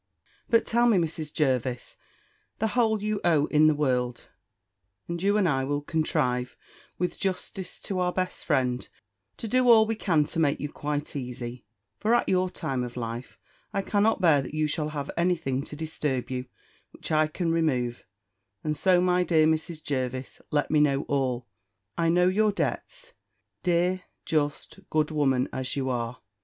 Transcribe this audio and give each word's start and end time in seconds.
"But 0.49 0.65
tell 0.65 0.87
me, 0.87 0.97
Mrs. 0.97 1.31
Jervis, 1.31 1.95
the 2.57 2.69
whole 2.69 3.03
you 3.03 3.21
owe 3.23 3.45
in 3.45 3.67
the 3.67 3.75
world; 3.75 4.29
and 5.07 5.21
you 5.21 5.37
and 5.37 5.47
I 5.47 5.63
will 5.63 5.83
contrive, 5.83 6.57
with 6.97 7.19
justice 7.19 7.79
to 7.81 7.99
our 7.99 8.11
best 8.11 8.43
friend, 8.43 8.89
to 9.37 9.47
do 9.47 9.69
all 9.69 9.85
we 9.85 9.93
can 9.93 10.25
to 10.25 10.39
make 10.39 10.59
you 10.59 10.69
quite 10.71 11.15
easy; 11.15 11.65
for, 11.99 12.15
at 12.15 12.27
your 12.27 12.49
time 12.49 12.83
of 12.83 12.97
life, 12.97 13.37
I 13.73 13.83
cannot 13.83 14.19
bear 14.19 14.41
that 14.41 14.55
you 14.55 14.65
shall 14.65 14.89
have 14.89 15.11
any 15.15 15.35
thing 15.35 15.61
to 15.65 15.75
disturb 15.75 16.31
you, 16.31 16.47
which 16.89 17.11
I 17.11 17.27
can 17.27 17.51
remove, 17.51 18.03
and 18.63 18.75
so, 18.75 19.01
my 19.01 19.23
dear 19.23 19.45
Mrs. 19.45 19.83
Jervis, 19.83 20.41
let 20.49 20.71
me 20.71 20.79
know 20.79 21.03
all. 21.03 21.45
I 21.95 22.09
know 22.09 22.27
your 22.27 22.51
debts 22.51 23.13
(dear, 23.61 24.01
just, 24.25 24.79
good 24.89 25.11
woman, 25.11 25.47
as 25.53 25.75
you 25.75 25.91
are!) 25.91 26.21